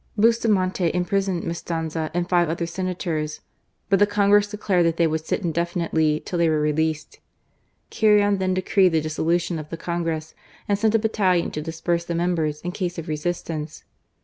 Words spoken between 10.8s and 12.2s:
a battalion to disperse the